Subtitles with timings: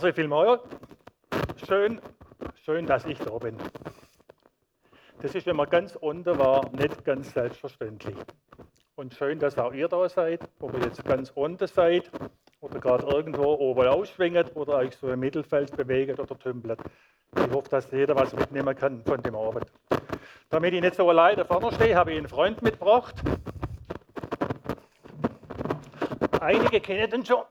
[0.00, 0.60] Merci vielmals.
[1.66, 2.00] Schön,
[2.64, 3.56] schön, dass ich da bin.
[5.20, 8.14] Das ist, wenn man ganz unten war, nicht ganz selbstverständlich.
[8.94, 12.12] Und schön, dass auch ihr da seid, ob ihr jetzt ganz unten seid
[12.60, 16.78] oder gerade irgendwo oben ausschwingt oder euch so im Mittelfeld bewegt oder tümpelt.
[17.34, 19.66] Ich hoffe, dass jeder was mitnehmen kann von dem Abend.
[20.48, 23.16] Damit ich nicht so allein da vorne stehe, habe ich einen Freund mitgebracht.
[26.40, 27.42] Einige kennen den schon.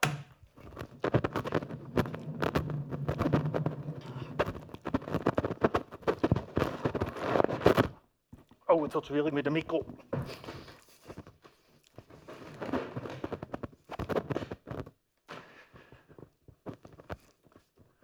[8.87, 9.85] Jetzt wird es schwierig mit dem Mikro.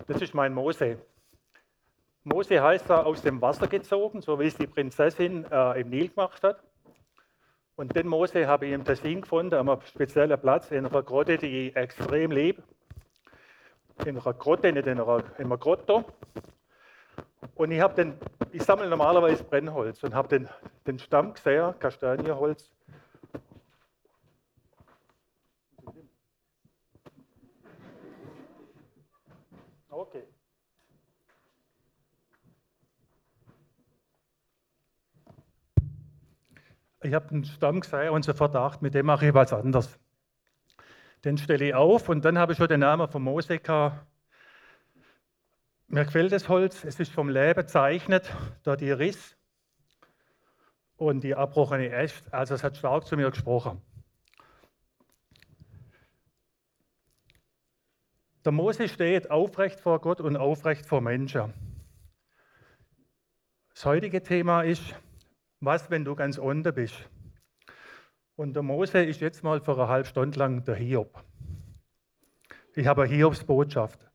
[0.08, 0.98] Das ist mein Mose.
[2.26, 6.10] Mose heißt da aus dem Wasser gezogen, so wie es die Prinzessin äh, im Nil
[6.10, 6.62] gemacht hat.
[7.78, 11.38] Und den Mose habe ich im Tessin gefunden, an einem speziellen Platz, in einer Grotte,
[11.38, 12.62] die ich extrem liebe.
[14.06, 16.04] In einer Grotte, nicht in, einer, in einem Grotto.
[17.56, 18.18] Und ich habe den,
[18.54, 20.48] ich sammle normalerweise Brennholz und habe den,
[20.86, 22.72] den Stamm gesehen, Kastanienholz.
[29.90, 30.24] Okay.
[37.02, 40.00] Ich habe den Stamm gesehen und sofort gedacht, mit dem mache ich was anderes.
[41.26, 44.13] Den stelle ich auf und dann habe ich schon den Namen von Mose gehabt.
[45.88, 48.34] Mir gefällt das Holz, es ist vom Leben gezeichnet,
[48.64, 49.38] da die Riss
[50.96, 52.32] und die abbrochene Äste.
[52.34, 53.82] Also es hat stark zu mir gesprochen.
[58.46, 61.54] Der Mose steht aufrecht vor Gott und aufrecht vor Menschen.
[63.74, 64.84] Das heutige Thema ist,
[65.62, 67.10] was, wenn du ganz unten bist?
[68.36, 71.24] Und der Mose ist jetzt mal für eine halbe Stunde lang der Hiob.
[72.76, 74.10] Ich habe eine Hiobsbotschaft.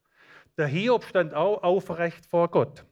[0.58, 2.84] Der Hiob stand auch aufrecht vor Gott.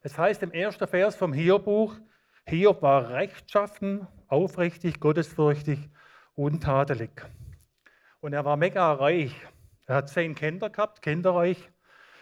[0.00, 1.94] Es heißt im ersten Vers vom Hiobbuch,
[2.46, 5.90] Hiob war rechtschaffen, aufrichtig, gottesfürchtig,
[6.34, 7.10] untadelig.
[8.20, 9.34] Und er war mega reich.
[9.84, 11.70] Er hat zehn Kinder gehabt, kinderreich,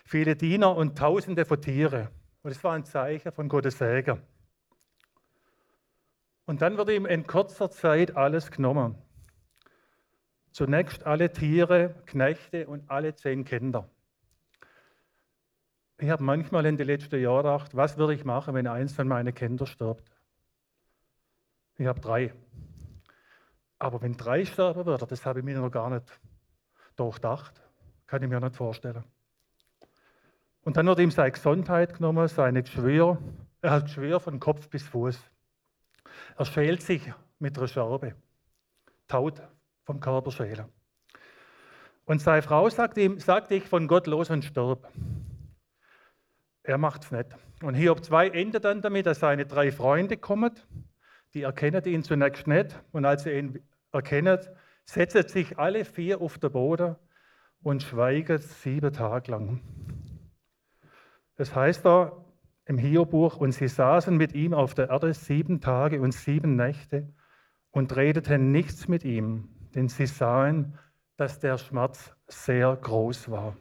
[0.04, 2.08] viele Diener und Tausende von Tieren.
[2.42, 4.20] Und es war ein Zeichen von Gottes Segen.
[6.44, 8.96] Und dann wird ihm in kurzer Zeit alles genommen.
[10.50, 13.88] Zunächst alle Tiere, Knechte und alle zehn Kinder.
[15.98, 19.06] Ich habe manchmal in den letzten Jahren gedacht, was würde ich machen, wenn eins von
[19.06, 20.10] meinen Kindern stirbt?
[21.76, 22.32] Ich habe drei.
[23.78, 26.20] Aber wenn drei sterben würden, das habe ich mir noch gar nicht
[26.96, 27.62] durchdacht.
[28.06, 29.04] Kann ich mir nicht vorstellen.
[30.62, 33.18] Und dann wird ihm seine Gesundheit genommen, seine Geschwür.
[33.60, 35.18] Er hat Geschwür von Kopf bis Fuß.
[36.36, 38.14] Er schält sich mit einer Scherbe,
[39.06, 39.42] taut
[39.84, 40.66] vom Körper schälen.
[42.04, 44.90] Und seine Frau sagt ihm, sag dich von Gott los und stirb.
[46.64, 47.26] Er macht es nicht.
[47.62, 50.50] Und Hiob 2 endet dann damit, dass seine drei Freunde kommen.
[51.34, 52.82] Die erkennen ihn zunächst nicht.
[52.90, 54.38] Und als sie ihn erkennen,
[54.86, 56.96] setzen sich alle vier auf den Boden
[57.62, 59.60] und schweigen sieben Tage lang.
[61.36, 62.24] Das heißt da,
[62.66, 67.12] im Hiobuch, und sie saßen mit ihm auf der Erde sieben Tage und sieben Nächte
[67.70, 70.78] und redeten nichts mit ihm, denn sie sahen,
[71.16, 73.54] dass der Schmerz sehr groß war.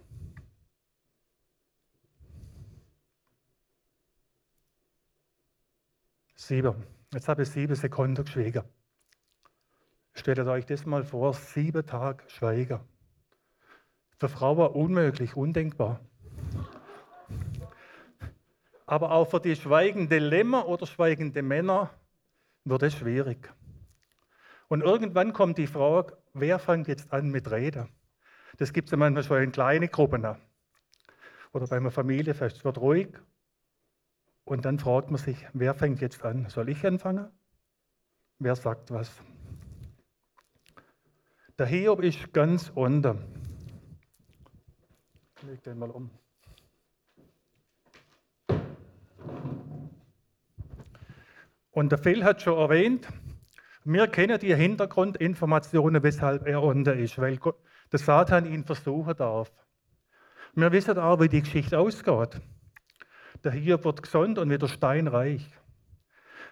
[6.47, 6.75] Sieben.
[7.13, 8.63] Jetzt habe ich sieben Sekunden geschwiegen.
[10.13, 12.79] Stellt euch das mal vor, sieben Tage Schweigen.
[14.19, 15.99] Für Frauen unmöglich, undenkbar
[18.85, 21.89] aber auch für die schweigende Lämmer oder schweigende Männer
[22.63, 23.51] wird es schwierig.
[24.67, 27.89] Und irgendwann kommt die Frage, wer fängt jetzt an mit Reden?
[28.57, 30.23] Das gibt es ja manchmal schon in kleinen Gruppen.
[31.53, 32.57] Oder bei einer Familienfest.
[32.57, 33.09] Es wird ruhig.
[34.45, 36.47] Und dann fragt man sich, wer fängt jetzt an?
[36.49, 37.29] Soll ich anfangen?
[38.39, 39.11] Wer sagt was?
[41.57, 43.19] Der Hiob ist ganz unten.
[45.37, 46.09] Ich leg den mal um.
[51.71, 53.07] Und der Phil hat schon erwähnt,
[53.83, 57.39] wir kennen die Hintergrundinformationen, weshalb er unter ist, weil
[57.91, 59.51] der Satan ihn versuchen darf.
[60.53, 62.39] Wir wissen auch, wie die Geschichte ausgeht.
[63.43, 65.45] Der hier wird gesund und wieder steinreich.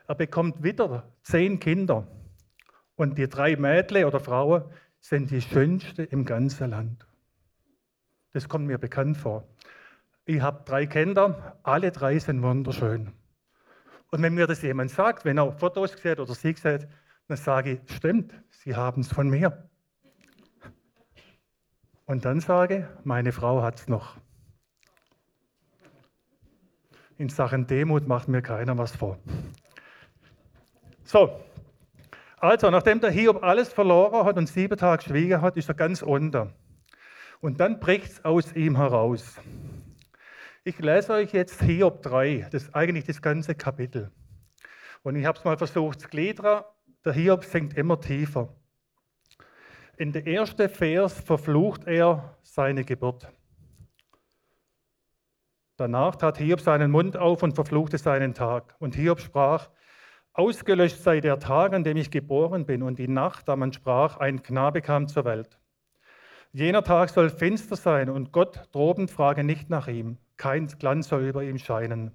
[0.07, 2.07] Er bekommt wieder zehn Kinder.
[2.95, 4.63] Und die drei Mädchen oder Frauen
[4.99, 7.07] sind die schönsten im ganzen Land.
[8.33, 9.47] Das kommt mir bekannt vor.
[10.25, 13.11] Ich habe drei Kinder, alle drei sind wunderschön.
[14.11, 16.87] Und wenn mir das jemand sagt, wenn er Fotos sieht oder sie sieht,
[17.27, 19.69] dann sage ich, stimmt, sie haben es von mir.
[22.11, 24.17] und dann sage, meine Frau hat es noch.
[27.21, 29.19] In Sachen Demut macht mir keiner was vor.
[31.03, 31.39] So,
[32.37, 36.01] also nachdem der Hiob alles verloren hat und sieben Tage schwiegen hat, ist er ganz
[36.01, 36.51] unter.
[37.39, 39.39] Und dann bricht es aus ihm heraus.
[40.63, 44.09] Ich lese euch jetzt Hiob 3, das ist eigentlich das ganze Kapitel.
[45.03, 46.63] Und ich habe es mal versucht zu gliedern.
[47.05, 48.51] Der Hiob sinkt immer tiefer.
[49.95, 53.31] In der ersten Vers verflucht er seine Geburt.
[55.81, 58.75] Danach tat Hiob seinen Mund auf und verfluchte seinen Tag.
[58.77, 59.71] Und Hiob sprach,
[60.31, 64.17] ausgelöscht sei der Tag, an dem ich geboren bin, und die Nacht, da man sprach,
[64.17, 65.57] ein Knabe kam zur Welt.
[66.51, 70.19] Jener Tag soll finster sein, und Gott droben frage nicht nach ihm.
[70.37, 72.11] Kein Glanz soll über ihm scheinen.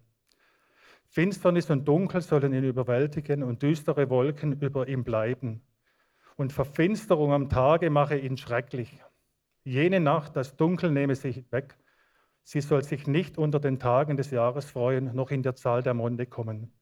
[1.09, 5.61] Finsternis und Dunkel sollen ihn überwältigen, und düstere Wolken über ihm bleiben.
[6.37, 9.03] Und Verfinsterung am Tage mache ihn schrecklich.
[9.65, 11.77] Jene Nacht, das Dunkel nehme sich weg
[12.49, 15.95] Sie soll sich nicht unter den Tagen des Jahres freuen, noch in der Zahl der
[15.95, 16.73] Monde kommen.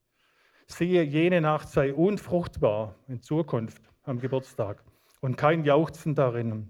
[0.67, 4.85] Siehe, jene Nacht sei unfruchtbar in Zukunft am Geburtstag
[5.23, 6.69] und kein Jauchzen darin.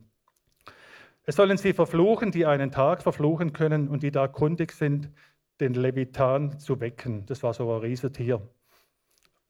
[1.25, 5.11] Es sollen sie verfluchen, die einen Tag verfluchen können und die da kundig sind,
[5.58, 7.26] den Levitan zu wecken.
[7.26, 8.49] Das war so ein Riesentier,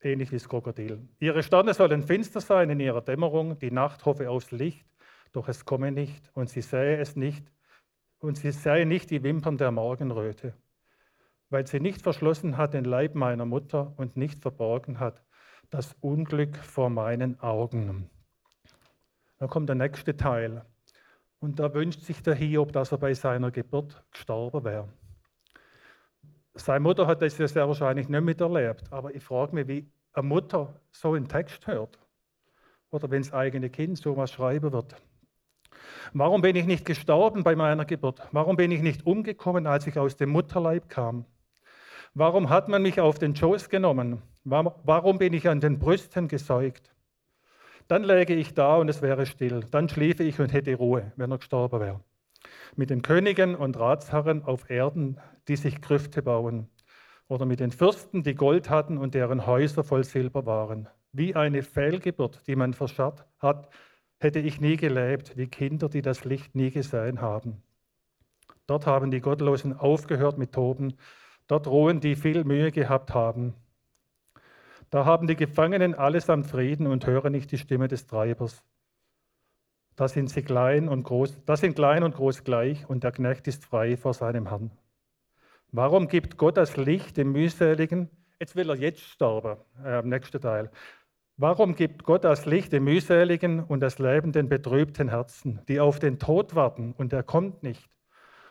[0.01, 1.07] ähnlich wie das Krokodil.
[1.19, 4.87] Ihre Sterne sollen finster sein in ihrer Dämmerung, die Nacht hoffe aufs Licht,
[5.33, 7.45] doch es komme nicht und sie sähe es nicht,
[8.25, 10.55] und sie sei nicht die Wimpern der Morgenröte,
[11.51, 15.23] weil sie nicht verschlossen hat den Leib meiner Mutter und nicht verborgen hat
[15.71, 18.09] das Unglück vor meinen Augen.
[19.39, 20.65] Dann kommt der nächste Teil.
[21.41, 24.89] Und da wünscht sich der Hiob, dass er bei seiner Geburt gestorben wäre.
[26.55, 30.27] Seine Mutter hat das ja sehr wahrscheinlich nicht miterlebt, aber ich frage mich, wie eine
[30.27, 31.99] Mutter so einen Text hört.
[32.91, 34.97] Oder wenn das eigene Kind so was schreiben wird.
[36.13, 38.21] Warum bin ich nicht gestorben bei meiner Geburt?
[38.33, 41.25] Warum bin ich nicht umgekommen, als ich aus dem Mutterleib kam?
[42.15, 44.23] Warum hat man mich auf den Schoß genommen?
[44.45, 46.95] Warum bin ich an den Brüsten gesäugt?
[47.89, 49.65] Dann läge ich da und es wäre still.
[49.71, 52.01] Dann schliefe ich und hätte Ruhe, wenn er gestorben wäre.
[52.77, 55.19] Mit den Königen und Ratsherren auf Erden,
[55.49, 56.69] die sich Grüfte bauen.
[57.29, 60.89] Oder mit den Fürsten, die Gold hatten und deren Häuser voll Silber waren.
[61.13, 63.71] Wie eine Fehlgeburt, die man verscharrt hat,
[64.25, 67.63] hätte ich nie gelebt, wie Kinder, die das Licht nie gesehen haben.
[68.67, 70.95] Dort haben die Gottlosen aufgehört mit Toben,
[71.47, 73.55] dort ruhen, die viel Mühe gehabt haben.
[74.91, 78.65] Da haben die Gefangenen allesamt Frieden und hören nicht die Stimme des Treibers.
[79.97, 83.47] Da sind sie klein und groß, da sind klein und groß gleich und der Knecht
[83.47, 84.73] ist frei vor seinem Herrn.
[85.71, 88.09] Warum gibt Gott das Licht dem Mühseligen?
[88.41, 90.71] Jetzt will er jetzt sterben, äh, im nächsten Teil.
[91.37, 95.99] Warum gibt Gott das Licht den mühseligen und das Leben den betrübten Herzen, die auf
[95.99, 97.91] den Tod warten und er kommt nicht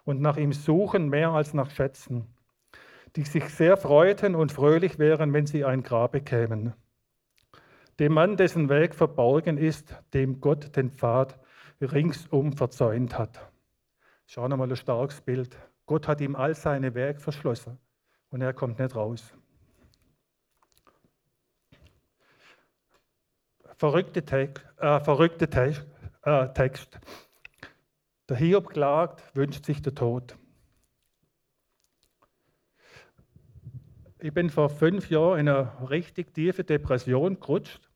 [0.04, 2.28] und nach ihm suchen mehr als nach Schätzen,
[3.16, 6.74] die sich sehr freuten und fröhlich wären, wenn sie ein Grab bekämen?
[8.00, 11.40] Dem Mann, dessen Weg verborgen ist, dem Gott den Pfad
[11.80, 13.50] ringsum verzäunt hat.
[14.26, 15.58] Schauen wir mal ein starkes Bild.
[15.86, 17.78] Gott hat ihm all seine Werke verschlossen
[18.30, 19.34] und er kommt nicht raus.
[23.78, 25.86] Verrückte, Text, äh, verrückte Text,
[26.24, 27.00] äh, Text.
[28.30, 30.38] Der Hiob klagt, wünscht sich den Tod.
[34.20, 37.90] Ich bin vor fünf Jahren in eine richtig tiefe Depression gerutscht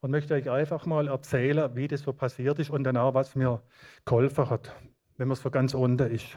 [0.00, 3.62] und möchte euch einfach mal erzählen, wie das so passiert ist und danach, was mir
[4.04, 4.74] geholfen hat,
[5.16, 6.36] wenn man so ganz unten ist.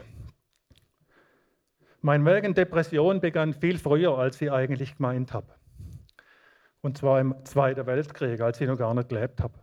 [2.02, 5.48] Mein Weg in Depression begann viel früher, als ich eigentlich gemeint habe.
[6.82, 9.54] Und zwar im Zweiten Weltkrieg, als ich noch gar nicht gelebt habe.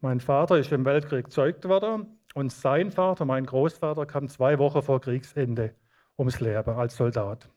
[0.00, 4.82] Mein Vater ist im Weltkrieg gezeugt worden und sein Vater, mein Großvater, kam zwei Wochen
[4.82, 5.74] vor Kriegsende
[6.16, 7.48] ums Leben als Soldat.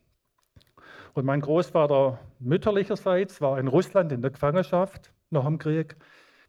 [1.13, 5.95] Und mein Großvater mütterlicherseits war in Russland in der Gefangenschaft nach dem Krieg,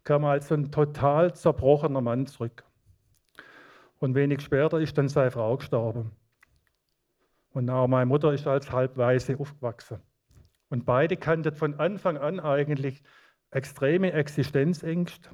[0.03, 2.63] kam als ein total zerbrochener Mann zurück.
[3.99, 6.11] Und wenig später ist dann seine Frau gestorben.
[7.53, 10.01] Und auch meine Mutter ist als Halbweise aufgewachsen.
[10.73, 13.03] Und beide kannten von Anfang an eigentlich
[13.51, 15.29] extreme Existenzängste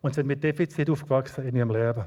[0.00, 2.06] und sind mit Defizit aufgewachsen in ihrem Leben.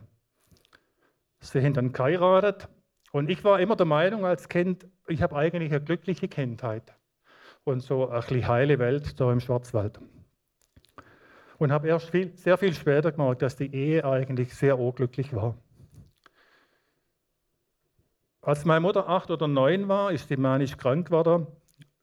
[1.41, 2.67] Sie haben dann geheiratet
[3.11, 6.95] und ich war immer der Meinung als Kind, ich habe eigentlich eine glückliche Kindheit
[7.65, 9.99] und so eine heile Welt da im Schwarzwald.
[11.59, 15.55] Und habe erst viel, sehr viel später gemerkt, dass die Ehe eigentlich sehr unglücklich war.
[18.41, 21.45] Als meine Mutter acht oder neun war, ist sie manisch krank geworden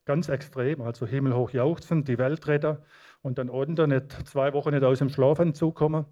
[0.07, 2.77] ganz extrem, also himmelhoch jauchzen, die Welt retten
[3.21, 6.05] und dann unten nicht zwei Wochen nicht aus dem Schlafanzug kommen.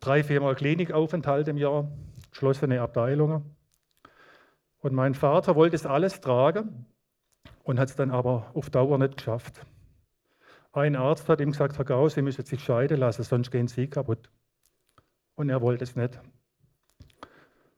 [0.00, 1.90] drei, viermal Klinikaufenthalt im Jahr,
[2.30, 3.56] geschlossene Abteilungen.
[4.80, 6.86] Und mein Vater wollte es alles tragen
[7.64, 9.60] und hat es dann aber auf Dauer nicht geschafft.
[10.72, 13.88] Ein Arzt hat ihm gesagt, Herr Gauss, Sie müssen sich scheiden lassen, sonst gehen Sie
[13.88, 14.30] kaputt.
[15.34, 16.20] Und er wollte es nicht.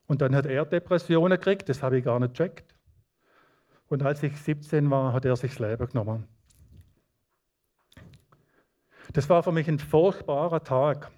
[0.07, 2.75] Und dann hat er Depressionen gekriegt, das habe ich gar nicht gecheckt.
[3.91, 6.29] Und als ich 17 war, hat er sich das Leben genommen.
[9.13, 11.11] Das war für mich ein furchtbarer Tag,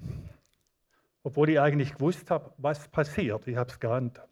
[1.22, 3.46] obwohl ich eigentlich gewusst habe, was passiert.
[3.46, 4.22] Ich habe es geahnt.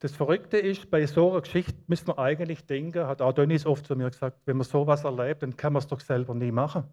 [0.00, 3.86] Das Verrückte ist, bei so einer Geschichte müssen wir eigentlich denken, hat auch Dennis oft
[3.86, 6.84] zu mir gesagt, wenn man sowas erlebt, dann kann man es doch selber nie machen.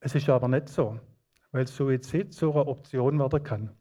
[0.00, 0.98] Es ist aber nicht so,
[1.52, 3.76] weil Suizid zu einer Option werden kann.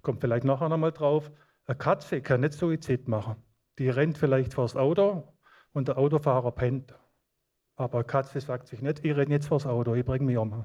[0.00, 1.30] Kommt vielleicht nachher nochmal drauf.
[1.70, 3.36] Eine Katze kann nicht Suizid machen.
[3.78, 5.32] Die rennt vielleicht vors Auto
[5.72, 6.98] und der Autofahrer pennt.
[7.76, 10.64] Aber eine Katze sagt sich nicht, ich renne jetzt vors Auto, ich bringe mich um.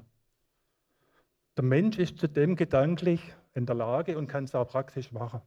[1.56, 5.42] Der Mensch ist zudem gedanklich in der Lage und kann es auch praktisch machen.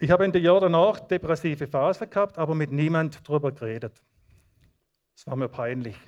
[0.00, 4.02] Ich habe in den Jahren danach depressive Phasen gehabt, aber mit niemand darüber geredet.
[5.16, 5.98] Das war mir peinlich.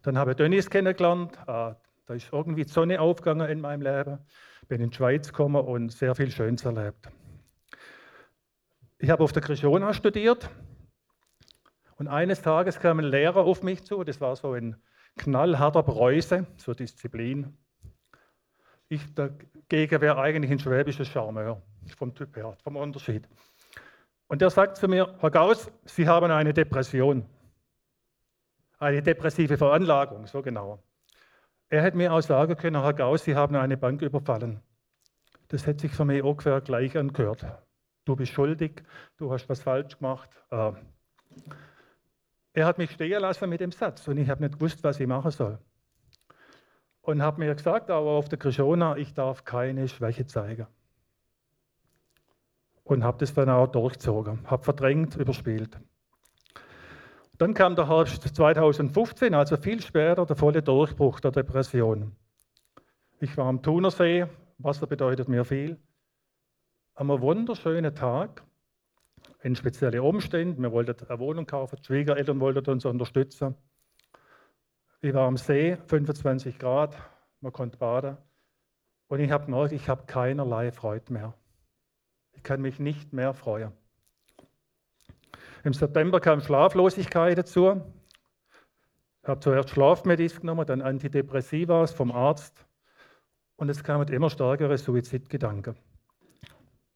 [0.00, 1.36] Dann habe ich Dennis kennengelernt.
[1.46, 4.18] Ah, da ist irgendwie die Sonne aufgegangen in meinem Leben.
[4.68, 7.08] Bin in die Schweiz gekommen und sehr viel Schönes erlebt.
[8.98, 10.48] Ich habe auf der Krishona studiert
[11.96, 14.04] und eines Tages kam ein Lehrer auf mich zu.
[14.04, 14.76] Das war so ein
[15.16, 17.56] knallharter Preuße, so Disziplin.
[18.88, 21.60] Ich dagegen wäre eigentlich ein schwäbischer Charmeur
[21.96, 23.28] vom Typ her, vom Unterschied.
[24.28, 27.26] Und der sagt zu mir, Herr Gauss, Sie haben eine Depression.
[28.78, 30.82] Eine depressive Veranlagung, so genau.
[31.68, 34.60] Er hätte mir auch sagen können, Herr Gauss, Sie haben eine Bank überfallen.
[35.48, 37.44] Das hätte sich für mich ungefähr gleich angehört.
[38.04, 38.82] Du bist schuldig,
[39.16, 40.30] du hast was falsch gemacht.
[40.50, 40.72] Äh,
[42.52, 45.06] er hat mich stehen lassen mit dem Satz und ich habe nicht gewusst, was ich
[45.06, 45.58] machen soll.
[47.02, 50.66] Und habe mir gesagt, aber auf der Krishona, ich darf keine Schwäche zeigen
[52.86, 55.78] und habe das dann auch durchgezogen, habe verdrängt, überspielt.
[57.38, 62.16] Dann kam der Herbst 2015, also viel später, der volle Durchbruch der Depression.
[63.20, 64.26] Ich war am Thunersee,
[64.58, 65.78] Wasser bedeutet mir viel.
[66.94, 68.42] Am wunderschönen Tag,
[69.42, 73.54] in speziellen Umständen, wir wollten eine Wohnung kaufen, die Schwiegereltern wollten uns unterstützen.
[75.02, 76.96] Ich war am See, 25 Grad,
[77.40, 78.16] man konnte baden.
[79.08, 81.34] Und ich habe gemerkt, ich habe keinerlei Freude mehr.
[82.32, 83.72] Ich kann mich nicht mehr freuen.
[85.66, 87.82] Im September kam Schlaflosigkeit dazu.
[89.22, 92.64] Ich habe zuerst Schlafmedis genommen, dann Antidepressivas vom Arzt.
[93.56, 95.74] Und es kamen immer stärkere Suizidgedanken.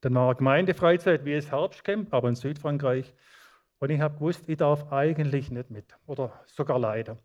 [0.02, 3.12] Dann war Gemeindefreizeit wie es Herbstcamp, aber in Südfrankreich.
[3.80, 7.18] Und ich habe gewusst, ich darf eigentlich nicht mit oder sogar leiden.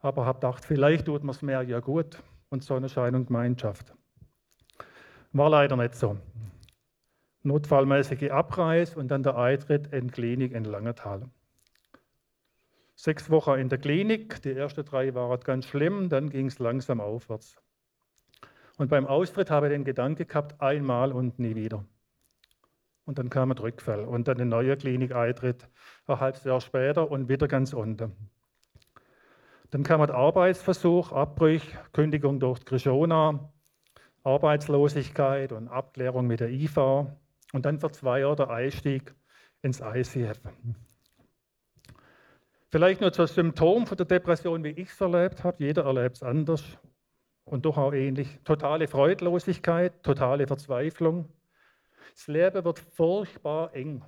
[0.00, 3.94] Aber habe gedacht, vielleicht tut man es mehr ja gut und Sonnenschein und Gemeinschaft.
[5.32, 6.18] War leider nicht so
[7.42, 11.28] notfallmäßige Abreise und dann der Eintritt in die Klinik in Langenthal.
[12.94, 17.00] Sechs Wochen in der Klinik, die ersten drei waren ganz schlimm, dann ging es langsam
[17.00, 17.56] aufwärts.
[18.78, 21.84] Und beim Austritt habe ich den Gedanke gehabt, einmal und nie wieder.
[23.04, 25.68] Und dann kam ein Rückfall und dann ein neuer Klinik-Eintritt,
[26.06, 28.12] ein halbes Jahr später und wieder ganz unten.
[29.70, 33.52] Dann kam ein Arbeitsversuch, Abbrüch, Kündigung durch die Krishona,
[34.22, 36.76] Arbeitslosigkeit und Abklärung mit der IV.
[37.52, 39.14] Und dann vor zwei Jahren der Einstieg
[39.62, 40.40] ins ICF.
[42.70, 45.62] Vielleicht nur zum Symptom von der Depression, wie ich es erlebt habe.
[45.62, 46.78] Jeder erlebt es anders
[47.44, 48.40] und doch auch ähnlich.
[48.44, 51.28] Totale Freudlosigkeit, totale Verzweiflung.
[52.14, 54.02] Das Leben wird furchtbar eng.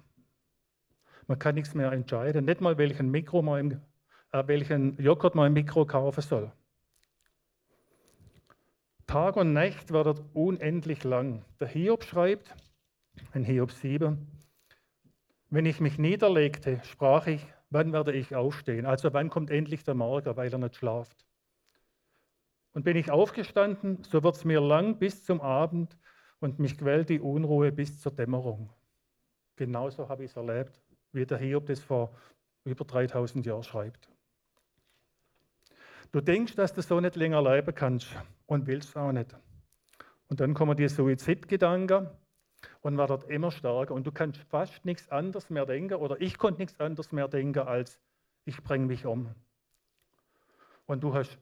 [1.27, 3.81] Man kann nichts mehr entscheiden, nicht mal welchen, Mikro man im,
[4.33, 6.53] äh, welchen Joghurt man im Mikro kaufen soll.
[9.07, 11.45] Tag und Nacht wird unendlich lang.
[11.61, 12.55] Der Hiob schreibt,
[13.33, 14.27] in Hiob 7.
[15.51, 18.87] Wenn ich mich niederlegte, sprach ich, wann werde ich aufstehen?
[18.87, 21.25] Also wann kommt endlich der Morgen, weil er nicht schlaft?
[22.73, 25.97] Und bin ich aufgestanden, so wird es mir lang bis zum Abend
[26.41, 28.71] und mich quält die Unruhe bis zur Dämmerung.
[29.57, 30.81] Genauso habe ich es erlebt,
[31.13, 32.13] wie der Hiob das vor
[32.65, 34.09] über 3000 Jahren schreibt.
[36.11, 38.09] Du denkst, dass du so nicht länger leben kannst
[38.47, 39.37] und willst auch nicht.
[40.29, 42.09] Und dann kommen die Suizidgedanken
[42.85, 43.95] und war dort immer stärker.
[43.95, 47.61] Und du kannst fast nichts anderes mehr denken, oder ich konnte nichts anderes mehr denken,
[47.61, 47.99] als
[48.45, 49.35] ich bringe mich um.
[50.85, 51.39] Und du hast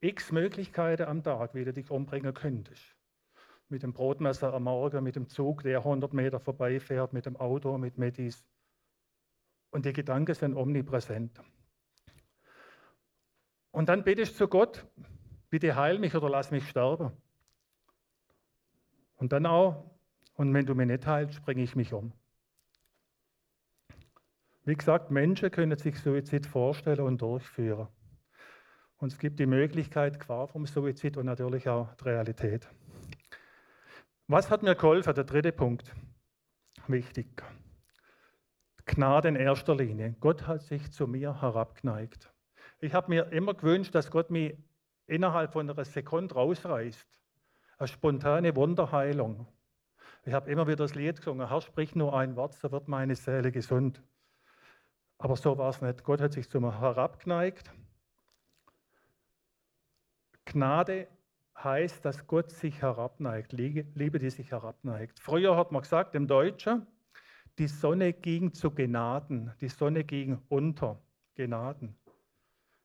[0.00, 2.96] x Möglichkeiten am Tag, wie du dich umbringen könntest.
[3.68, 7.76] Mit dem Brotmesser am Morgen, mit dem Zug, der 100 Meter vorbeifährt, mit dem Auto,
[7.76, 8.46] mit Medis.
[9.70, 11.42] Und die Gedanken sind omnipräsent.
[13.70, 14.86] Und dann betest du zu Gott,
[15.50, 17.12] bitte heil mich oder lass mich sterben.
[19.16, 19.95] Und dann auch,
[20.36, 22.12] und wenn du mich nicht heilst, bringe ich mich um.
[24.64, 27.88] Wie gesagt, Menschen können sich Suizid vorstellen und durchführen.
[28.98, 32.68] Und es gibt die Möglichkeit, Gefahr vom Suizid und natürlich auch die Realität.
[34.26, 35.14] Was hat mir geholfen?
[35.14, 35.94] Der dritte Punkt.
[36.88, 37.42] Wichtig.
[38.86, 40.16] Gnade in erster Linie.
[40.20, 42.32] Gott hat sich zu mir herabgeneigt.
[42.80, 44.56] Ich habe mir immer gewünscht, dass Gott mich
[45.06, 47.06] innerhalb von einer Sekunde rausreißt.
[47.78, 49.46] Eine spontane Wunderheilung.
[50.26, 53.14] Ich habe immer wieder das Lied gesungen, Herr, sprich nur ein Wort, so wird meine
[53.14, 54.02] Seele gesund.
[55.18, 56.02] Aber so war es nicht.
[56.02, 57.70] Gott hat sich zu mir herabgeneigt.
[60.44, 61.06] Gnade
[61.56, 65.20] heißt, dass Gott sich herabneigt, Liebe, die sich herabneigt.
[65.20, 66.88] Früher hat man gesagt im Deutschen,
[67.58, 71.00] die Sonne ging zu Gnaden, die Sonne ging unter,
[71.36, 71.96] Gnaden.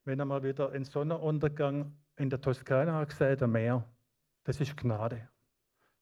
[0.05, 3.83] Wenn einmal wieder ein Sonnenuntergang in der Toskana gesehen, am Meer,
[4.43, 5.30] das ist Gnade.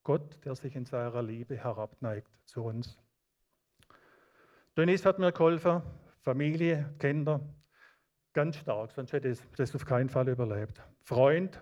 [0.10, 2.98] Gott, der sich in seiner Liebe herabneigt zu uns.
[4.76, 5.84] Denise hat mir geholfen,
[6.22, 7.42] Familie, Kinder,
[8.34, 10.82] ganz stark, sonst hätte ich das auf keinen Fall überlebt.
[11.04, 11.62] Freund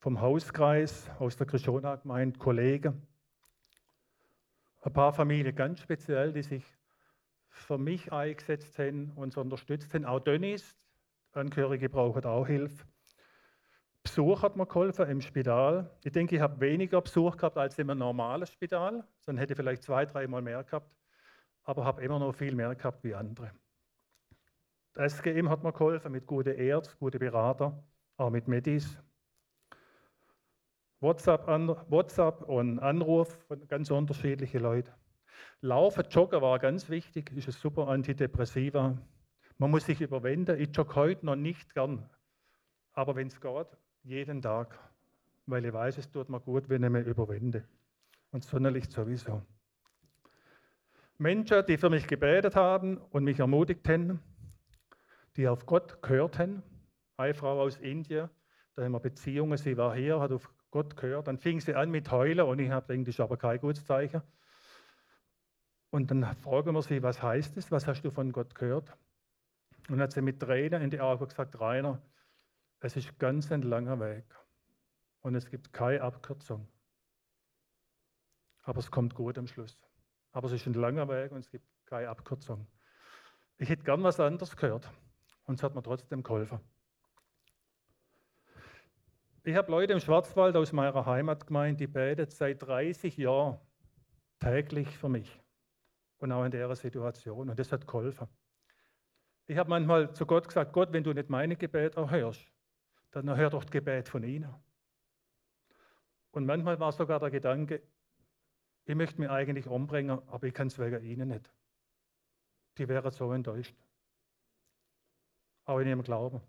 [0.00, 3.00] vom Hauskreis aus der Krishona-Gemeinde, Kollege,
[4.80, 6.64] ein paar Familien ganz speziell, die sich
[7.48, 10.04] für mich eingesetzt haben, uns unterstützt haben.
[10.04, 10.76] Auch Dennis,
[11.30, 12.84] Angehörige brauchen auch Hilfe.
[14.02, 15.90] Besuch hat mir geholfen im Spital.
[16.02, 19.06] Ich denke, ich habe weniger Besuch gehabt als im normalen Spital.
[19.26, 20.96] Dann hätte ich vielleicht zwei, dreimal mehr gehabt,
[21.62, 23.52] aber habe immer noch viel mehr gehabt wie andere.
[24.94, 27.82] Das SGM hat mir geholfen mit guten Ärzten, guten Beratern,
[28.16, 28.98] auch mit Medis.
[31.00, 31.46] WhatsApp,
[31.90, 34.92] WhatsApp und Anruf von ganz unterschiedlichen Leuten.
[35.60, 38.98] Laufen, Joggen war ganz wichtig, ist ein super Antidepressiva.
[39.58, 40.60] Man muss sich überwinden.
[40.60, 42.08] Ich jogge heute noch nicht gern,
[42.92, 43.68] aber wenn es geht,
[44.04, 44.78] jeden Tag,
[45.46, 47.64] weil ich weiß, es tut mir gut, wenn ich mich überwinde.
[48.30, 49.42] Und Sonnenlicht sowieso.
[51.18, 54.20] Menschen, die für mich gebetet haben und mich ermutigt haben,
[55.36, 56.62] die auf Gott gehört haben.
[57.16, 58.28] Eine Frau aus Indien,
[58.74, 61.28] da haben wir Beziehungen, sie war hier, hat auf Gott gehört.
[61.28, 63.84] Dann fing sie an mit Heulen und ich habe gedacht, das ist aber kein gutes
[63.84, 64.22] Zeichen.
[65.90, 67.70] Und dann fragen wir sie, was heißt es?
[67.70, 68.90] Was hast du von Gott gehört?
[69.88, 72.00] Und dann hat sie mit Tränen in die Augen gesagt, Rainer,
[72.82, 74.24] es ist ganz ein langer Weg
[75.20, 76.68] und es gibt keine Abkürzung.
[78.62, 79.80] Aber es kommt gut am Schluss.
[80.32, 82.66] Aber es ist ein langer Weg und es gibt keine Abkürzung.
[83.58, 84.90] Ich hätte gern was anderes gehört
[85.44, 86.58] und es hat mir trotzdem geholfen.
[89.44, 93.58] Ich habe Leute im Schwarzwald aus meiner Heimatgemeinde, die beten seit 30 Jahren
[94.38, 95.40] täglich für mich.
[96.18, 97.50] Und auch in der Situation.
[97.50, 98.28] Und das hat geholfen.
[99.46, 102.52] Ich habe manchmal zu Gott gesagt, Gott, wenn du nicht meine Gebete erhörst,
[103.12, 104.52] dann erhör doch das Gebet von ihnen.
[106.32, 107.82] Und manchmal war sogar der Gedanke,
[108.84, 111.52] ich möchte mich eigentlich umbringen, aber ich kann es wegen ihnen nicht.
[112.78, 113.76] Die wären so enttäuscht.
[115.64, 116.40] Auch in ihrem Glauben.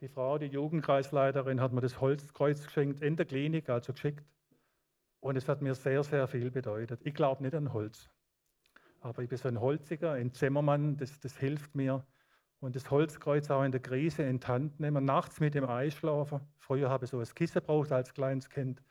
[0.00, 4.24] Die Frau, die Jugendkreisleiterin, hat mir das Holzkreuz geschenkt in der Klinik, also geschickt.
[5.20, 7.00] Und es hat mir sehr, sehr viel bedeutet.
[7.02, 8.10] Ich glaube nicht an Holz.
[9.00, 12.06] Aber ich bin so ein Holziger, ein Zimmermann, das, das hilft mir.
[12.60, 16.40] Und das Holzkreuz auch in der Krise in die Hand nehmen, nachts mit dem Einschlafen.
[16.58, 18.82] Früher habe ich so ein Kissen gebraucht als kleines Kind.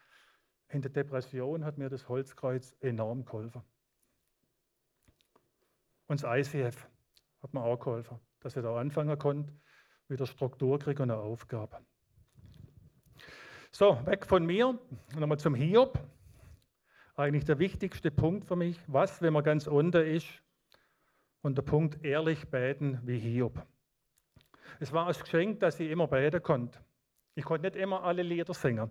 [0.69, 3.63] In der Depression hat mir das Holzkreuz enorm geholfen.
[6.07, 6.87] Und das ICF
[7.41, 9.51] hat mir auch geholfen, dass ich da anfangen konnte
[10.07, 11.77] wieder Struktur kriege und eine Aufgabe.
[13.71, 14.79] So, weg von mir,
[15.17, 15.99] nochmal zum Hiob.
[17.15, 20.27] Eigentlich der wichtigste Punkt für mich, was, wenn man ganz unten ist,
[21.45, 23.63] und der Punkt ehrlich beten wie Hiob.
[24.79, 26.79] Es war ein Geschenk, dass ich immer beten konnte.
[27.35, 28.89] Ich konnte nicht immer alle Lieder singen,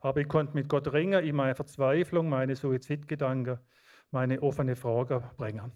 [0.00, 3.58] aber ich konnte mit Gott ringen, in meine Verzweiflung, meine Suizidgedanken,
[4.10, 5.72] meine offene Fragen bringen.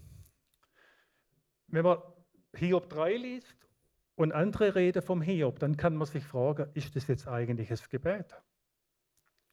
[1.68, 1.96] Wenn man
[2.54, 3.56] Hiob 3 liest
[4.16, 7.88] und andere reden vom Hiob, dann kann man sich fragen, ist das jetzt eigentlich das
[7.88, 8.36] Gebet?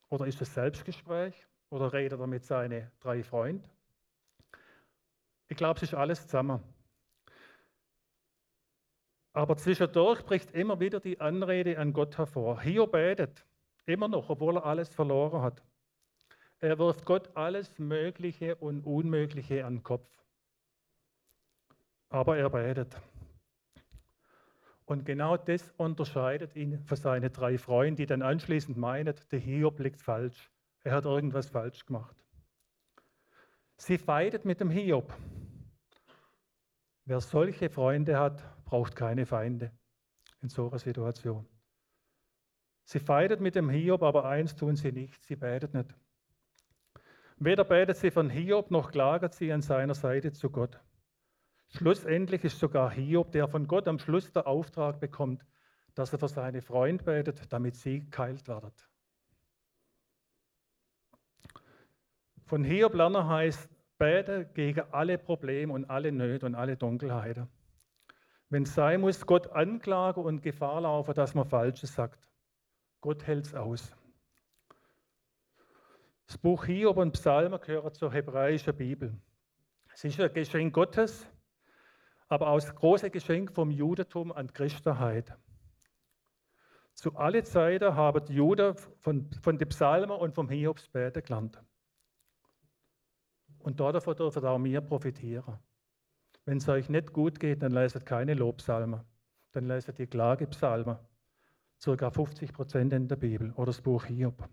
[0.09, 1.47] Oder ist es Selbstgespräch?
[1.69, 3.72] Oder redet er mit seinen drei Freunden?
[5.47, 6.61] Ich glaube, es ist alles zusammen.
[9.33, 12.61] Aber zwischendurch bricht immer wieder die Anrede an Gott hervor.
[12.61, 13.45] Hiob betet,
[13.85, 15.63] immer noch, obwohl er alles verloren hat.
[16.59, 20.07] Er wirft Gott alles Mögliche und Unmögliche an den Kopf.
[22.09, 22.95] Aber er betet.
[24.85, 29.79] Und genau das unterscheidet ihn von seinen drei Freunden, die dann anschließend meinen, der Hiob
[29.79, 30.51] liegt falsch.
[30.83, 32.22] Er hat irgendwas falsch gemacht.
[33.77, 35.13] Sie feidet mit dem Hiob.
[37.05, 39.71] Wer solche Freunde hat, braucht keine Feinde
[40.41, 41.47] in so einer Situation.
[42.85, 45.93] Sie feidet mit dem Hiob, aber eins tun sie nicht, sie betet nicht.
[47.37, 50.79] Weder betet sie von Hiob, noch klagert sie an seiner Seite zu Gott.
[51.69, 55.43] Schlussendlich ist sogar Hiob, der von Gott am Schluss der Auftrag bekommt,
[55.95, 58.71] dass er für seine Freund betet, damit sie geheilt werden.
[62.45, 67.47] Von Hiob lernen heißt, bete gegen alle Probleme und alle Nöte und alle Dunkelheiten.
[68.49, 72.29] Wenn es sein muss, Gott anklagen und Gefahr laufen, dass man Falsches sagt.
[73.01, 73.95] Gott hält es aus.
[76.27, 79.15] Das Buch Hiob und Psalmen gehören zur hebräischen Bibel.
[79.93, 81.27] Es ist ein Geschenk Gottes,
[82.27, 85.35] aber auch das große Geschenk vom Judentum an die Christenheit.
[86.93, 91.61] Zu alle Zeiten haben die Juden von, von den Psalmen und vom Hiobs beten gelernt.
[93.63, 95.57] Und davon dürfen auch wir profitieren.
[96.45, 99.01] Wenn es euch nicht gut geht, dann leistet keine Lobpsalmen.
[99.53, 100.97] Dann leistet ihr Klagepsalmen.
[101.81, 104.49] Circa 50 Prozent in der Bibel oder das Buch Hiob.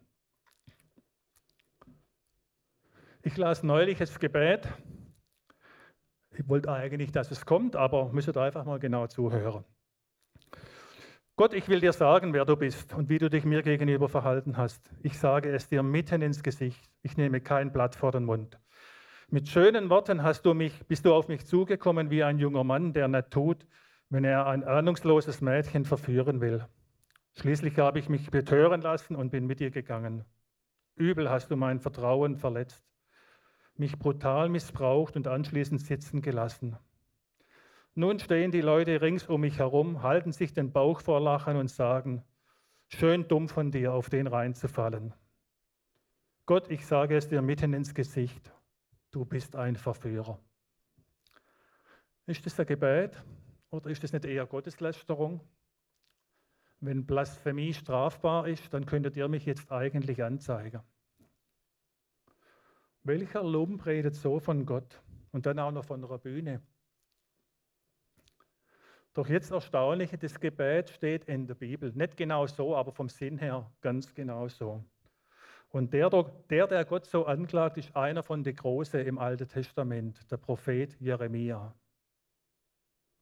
[3.23, 4.69] Ich las neulich das Gebet.
[6.39, 9.65] Ich wollte eigentlich, dass es kommt, aber müsstet einfach mal genau zuhören.
[11.37, 14.57] Gott, ich will dir sagen, wer du bist und wie du dich mir gegenüber verhalten
[14.57, 14.91] hast.
[15.03, 16.91] Ich sage es dir mitten ins Gesicht.
[17.03, 18.59] Ich nehme kein Blatt vor den Mund.
[19.31, 22.93] Mit schönen Worten hast du mich, bist du auf mich zugekommen wie ein junger Mann,
[22.93, 23.67] der nicht tut,
[24.09, 26.67] wenn er ein ahnungsloses Mädchen verführen will.
[27.35, 30.25] Schließlich habe ich mich betören lassen und bin mit dir gegangen.
[30.97, 32.85] Übel hast du mein Vertrauen verletzt
[33.81, 36.77] mich brutal missbraucht und anschließend sitzen gelassen.
[37.95, 41.69] Nun stehen die Leute rings um mich herum, halten sich den Bauch vor Lachen und
[41.69, 42.23] sagen,
[42.89, 45.15] schön dumm von dir, auf den reinzufallen.
[46.47, 48.53] Gott, ich sage es dir mitten ins Gesicht,
[49.11, 50.39] du bist ein Verführer.
[52.27, 53.23] Ist das ein Gebet
[53.71, 55.41] oder ist das nicht eher Gotteslästerung?
[56.81, 60.81] Wenn Blasphemie strafbar ist, dann könntet ihr mich jetzt eigentlich anzeigen.
[63.03, 66.63] Welcher Lump redet so von Gott und dann auch noch von einer Bühne?
[69.13, 71.93] Doch jetzt erstaunlich, das Gebet steht in der Bibel.
[71.93, 74.85] Nicht genau so, aber vom Sinn her ganz genau so.
[75.71, 76.11] Und der,
[76.51, 81.01] der, der Gott so anklagt, ist einer von den Großen im Alten Testament, der Prophet
[81.01, 81.73] Jeremia.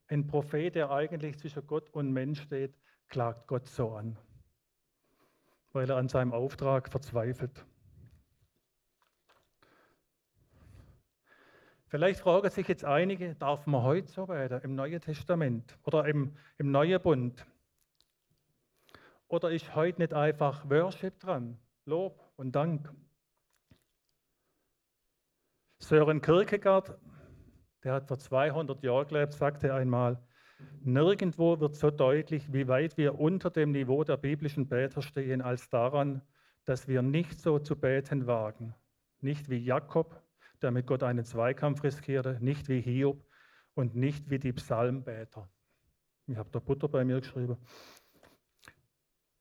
[0.06, 2.74] Ein Prophet, der eigentlich zwischen Gott und Mensch steht,
[3.08, 4.16] klagt Gott so an,
[5.72, 7.66] weil er an seinem Auftrag verzweifelt.
[11.88, 16.34] Vielleicht fragen sich jetzt einige, darf man heute so weiter im Neuen Testament oder im,
[16.56, 17.46] im Neuen Bund?
[19.26, 21.58] Oder ist heute nicht einfach Worship dran?
[21.84, 22.92] Lob und Dank.
[25.80, 26.96] Sören Kierkegaard,
[27.82, 30.22] der hat vor 200 Jahren gelebt, sagte einmal,
[30.80, 35.68] nirgendwo wird so deutlich, wie weit wir unter dem Niveau der biblischen Beter stehen, als
[35.68, 36.22] daran,
[36.64, 38.74] dass wir nicht so zu beten wagen.
[39.20, 40.22] Nicht wie Jakob,
[40.62, 43.24] der mit Gott einen Zweikampf riskierte, nicht wie Hiob
[43.74, 45.48] und nicht wie die Psalmbeter.
[46.26, 47.56] Ich habe da Butter bei mir geschrieben.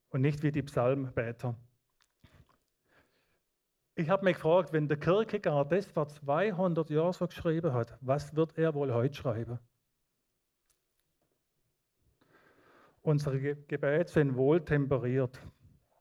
[0.09, 1.55] Und nicht wie die Psalmbeter.
[3.99, 8.35] Ich habe mich gefragt, wenn der Kierkegaard das vor 200 Jahren so geschrieben hat, was
[8.35, 9.57] wird er wohl heute schreiben?
[13.01, 15.41] Unsere Gebete sind wohl temperiert,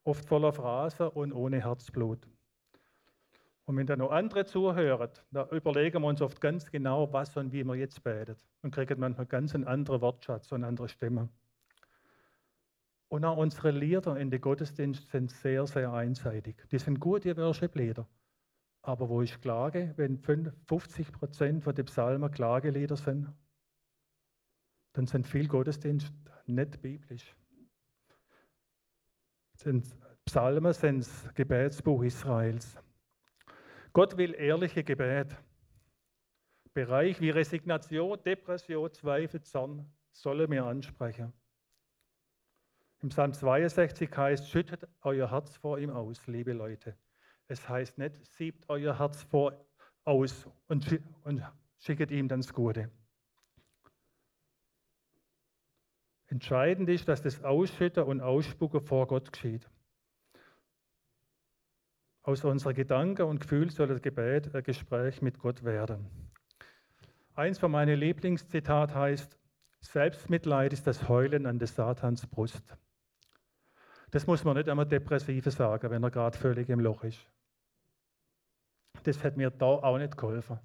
[0.05, 2.29] oft voller Phrasen und ohne Herzblut.
[3.65, 7.51] Und wenn da noch andere zuhören, da überlegen wir uns oft ganz genau, was und
[7.51, 8.45] wie wir jetzt betet.
[8.61, 11.31] Und kriegen manchmal ganz einen anderen Wortschatz und eine andere Stimme.
[13.09, 16.57] Und auch unsere Lieder in den Gottesdienst sind sehr, sehr einseitig.
[16.73, 18.09] Die sind gute Worship-Lieder.
[18.83, 23.33] Aber wo ich klage, wenn 50 Prozent den Psalmen Klagelieder sind,
[24.93, 26.13] dann sind viel Gottesdienst
[26.47, 27.35] nicht biblisch.
[30.25, 32.79] Psalmen sind das Gebetsbuch Israels.
[33.93, 35.37] Gott will ehrliche Gebet.
[36.75, 41.33] Bereich wie Resignation, Depression, Zweifel, Zorn sollen wir ansprechen.
[43.03, 46.97] Im Psalm 62 heißt, schüttet euer Herz vor ihm aus, liebe Leute.
[47.47, 49.53] Es heißt nicht, siebt euer Herz vor
[50.05, 51.43] aus und, und
[51.79, 52.91] schickt ihm dann das Gute.
[56.29, 59.69] Entscheidend ist, dass das Ausschütten und Ausspucken vor Gott geschieht.
[62.23, 66.11] Aus unseren Gedanken und Gefühlen soll das Gebet ein Gespräch mit Gott werden.
[67.35, 69.39] Eins von meinen Lieblingszitat heißt,
[69.81, 72.77] Selbstmitleid ist das Heulen an des Satans Brust.
[74.11, 77.27] Das muss man nicht einmal Depressive sagen, wenn er gerade völlig im Loch ist.
[79.03, 80.59] Das hat mir da auch nicht geholfen.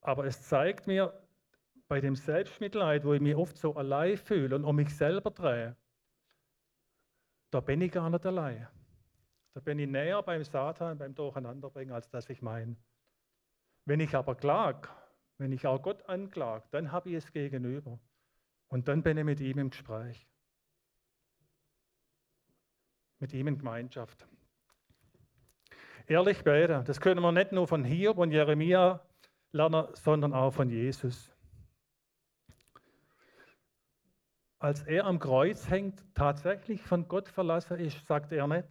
[0.00, 1.12] Aber es zeigt mir,
[1.88, 5.74] bei dem Selbstmitleid, wo ich mich oft so allein fühle und um mich selber drehe,
[7.50, 8.68] da bin ich gar nicht allein.
[9.54, 12.76] Da bin ich näher beim Satan, beim Durcheinanderbringen, als dass ich meine.
[13.86, 14.88] Wenn ich aber klage,
[15.38, 17.98] wenn ich auch Gott anklage, dann habe ich es gegenüber.
[18.68, 20.28] Und dann bin ich mit ihm im Gespräch.
[23.18, 24.26] Mit ihm in Gemeinschaft.
[26.06, 29.00] Ehrlich beten, das können wir nicht nur von Hiob und Jeremia
[29.52, 31.30] lernen, sondern auch von Jesus.
[34.58, 38.68] Als er am Kreuz hängt, tatsächlich von Gott verlassen ist, sagt er nicht,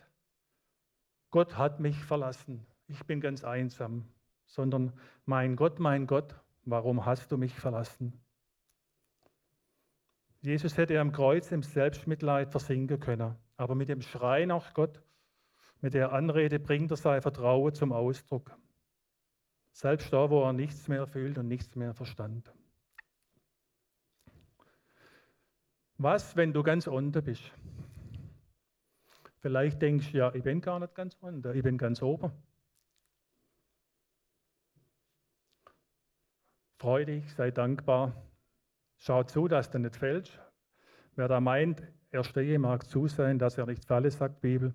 [1.29, 4.07] Gott hat mich verlassen, ich bin ganz einsam,
[4.45, 4.93] sondern
[5.25, 8.19] mein Gott, mein Gott, warum hast du mich verlassen?
[10.47, 15.03] Jesus hätte am Kreuz im Selbstmitleid versinken können, aber mit dem Schrei nach Gott,
[15.81, 18.57] mit der Anrede bringt er sein Vertrauen zum Ausdruck.
[19.73, 22.49] Selbst da, wo er nichts mehr fühlt und nichts mehr verstand.
[25.97, 27.51] Was, wenn du ganz unten bist?
[29.41, 32.31] Vielleicht denkst du, ja, ich bin gar nicht ganz unten, ich bin ganz oben.
[36.77, 38.13] Freu dich, sei dankbar.
[38.97, 40.39] Schau zu, dass du nicht fällst.
[41.15, 41.81] Wer da meint,
[42.12, 44.73] er stehe, mag zusehen, dass er nicht falle, sagt Bibel.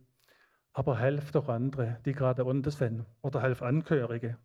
[0.73, 3.05] Aber helf doch andere, die gerade unten sind.
[3.21, 4.39] Oder helf Angehörige.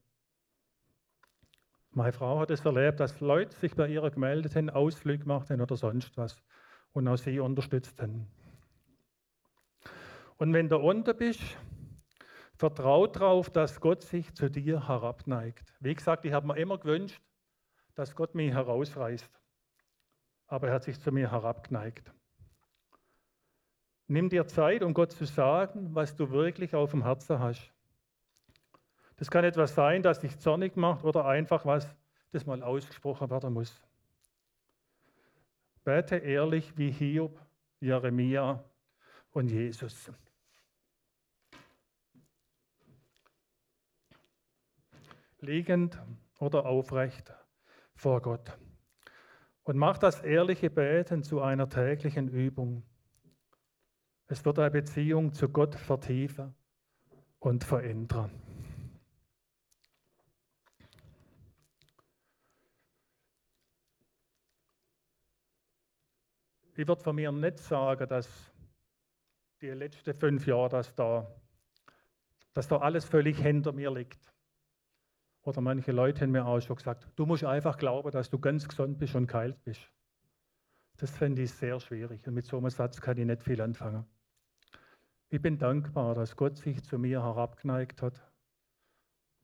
[1.92, 5.62] Meine Frau hat es erlebt, dass Leute sich bei ihr gemeldet haben, Ausflüge gemacht haben
[5.62, 6.44] oder sonst was
[6.94, 8.28] und auch sie unterstützt haben.
[10.38, 11.42] Und wenn du unten bist,
[12.56, 15.74] vertrau darauf, dass Gott sich zu dir herabneigt.
[15.80, 17.22] Wie gesagt, ich habe mir immer gewünscht,
[17.96, 19.30] dass Gott mich herausreißt.
[20.48, 22.12] Aber er hat sich zu mir herabgeneigt.
[24.08, 27.74] Nimm dir Zeit, um Gott zu sagen, was du wirklich auf dem Herzen hast.
[29.18, 31.94] Das kann etwas sein, das dich zornig macht oder einfach was,
[32.32, 33.82] das mal ausgesprochen werden muss.
[35.84, 37.40] Bete ehrlich wie Hiob,
[37.80, 38.64] Jeremia
[39.32, 40.12] und Jesus.
[45.40, 45.98] Liegend
[46.40, 47.34] oder aufrecht
[47.96, 48.58] vor Gott.
[49.68, 52.84] Und mach das ehrliche Beten zu einer täglichen Übung.
[54.28, 56.56] Es wird eine Beziehung zu Gott vertiefen
[57.40, 58.32] und verändern.
[66.78, 68.30] Ich würde von mir nicht sagen, dass
[69.60, 71.30] die letzten fünf Jahre, dass da,
[72.54, 74.34] dass da alles völlig hinter mir liegt.
[75.48, 78.68] Oder manche Leute haben mir auch schon gesagt, du musst einfach glauben, dass du ganz
[78.68, 79.80] gesund bist und geheilt bist.
[80.98, 84.06] Das fände ich sehr schwierig und mit so einem Satz kann ich nicht viel anfangen.
[85.30, 88.22] Ich bin dankbar, dass Gott sich zu mir herabgeneigt hat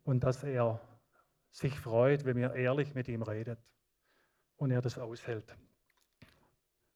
[0.04, 0.82] und dass er
[1.52, 3.60] sich freut, wenn wir ehrlich mit ihm redet
[4.58, 5.56] und er das aushält.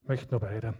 [0.02, 0.74] Ich möchte nur beide.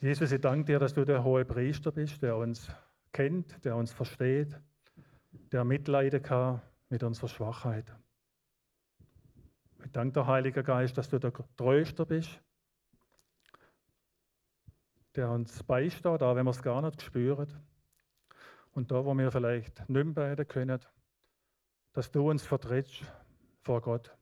[0.00, 2.68] Jesus, ich danke dir, dass du der hohe Priester bist, der uns
[3.12, 4.58] kennt, der uns versteht,
[5.52, 7.92] der mitleiden kann mit unserer Schwachheit.
[9.84, 12.40] Ich danke dir, Heiliger Geist, dass du der Tröster bist,
[15.14, 17.48] der uns beisteht, auch wenn wir es gar nicht spüren.
[18.72, 20.80] Und da, wo wir vielleicht nicht mehr beide können,
[21.92, 23.02] dass du uns vertrittst
[23.62, 24.16] vor Gott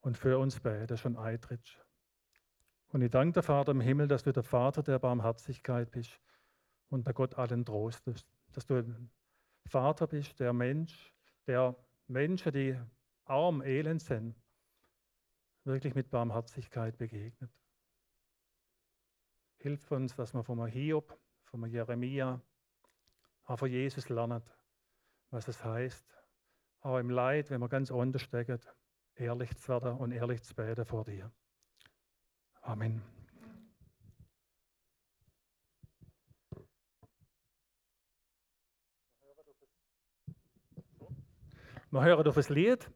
[0.00, 1.80] und für uns beide schon eintrittst.
[2.88, 6.20] Und ich danke dir, Vater im Himmel, dass du der Vater der Barmherzigkeit bist
[6.94, 8.24] und der Gott allen Trostes.
[8.52, 9.10] Dass du ein
[9.66, 11.12] Vater bist, der Mensch,
[11.46, 11.76] der
[12.06, 12.78] Menschen, die
[13.24, 14.34] arm, elend sind,
[15.64, 17.50] wirklich mit Barmherzigkeit begegnet.
[19.58, 22.40] Hilf uns, dass wir vom Hiob, vom Jeremia,
[23.44, 24.42] auch von Jesus lernen,
[25.30, 26.04] was es heißt,
[26.80, 28.60] auch im Leid, wenn wir ganz unterstecken,
[29.14, 31.32] ehrlich zu werden und ehrlich zu beten vor dir.
[32.60, 33.23] Amen.
[41.94, 42.90] Wir hören auf das Lied.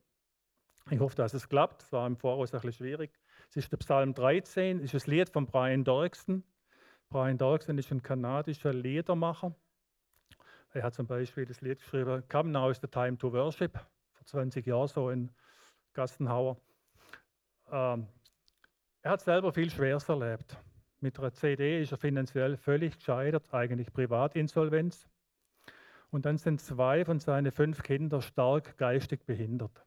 [0.91, 1.83] Ich hoffe, dass es klappt.
[1.83, 3.13] Es war im Voraus ein bisschen schwierig.
[3.49, 6.43] Es ist der Psalm 13, es ist das Lied von Brian Dorkson.
[7.09, 9.55] Brian Dorkson ist ein kanadischer Liedermacher.
[10.73, 13.79] Er hat zum Beispiel das Lied geschrieben, Come Now is the Time to Worship,
[14.15, 15.31] vor 20 Jahren so in
[15.93, 16.57] Gassenhauer.
[17.71, 18.09] Ähm,
[19.03, 20.59] er hat selber viel Schweres erlebt.
[20.99, 25.09] Mit einer CD ist er finanziell völlig gescheitert, eigentlich Privatinsolvenz.
[26.11, 29.85] Und dann sind zwei von seinen fünf Kindern stark geistig behindert.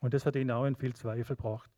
[0.00, 1.70] Und das hat ihn auch in viel Zweifel gebracht.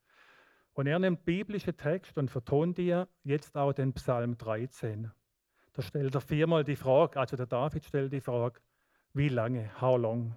[0.74, 5.10] Und er nimmt biblische Text und vertont dir jetzt auch den Psalm 13.
[5.72, 8.60] Da stellt er viermal die Frage, also der David stellt die Frage,
[9.14, 10.34] wie lange, how long?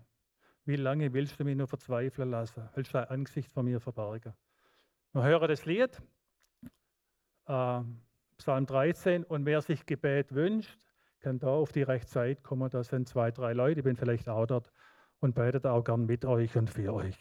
[0.65, 2.69] Wie lange willst du mich nur verzweifeln lassen?
[2.75, 4.34] Willst du dein Angesicht vor mir verbergen?
[5.12, 6.01] Wir hören das Lied,
[7.45, 7.82] äh,
[8.38, 10.79] Psalm 13, und wer sich Gebet wünscht,
[11.24, 12.70] kann da auf die rechte Seite kommen.
[12.70, 14.72] Da sind zwei, drei Leute, ich bin vielleicht auch dort
[15.20, 17.18] und betet auch gern mit euch und für euch.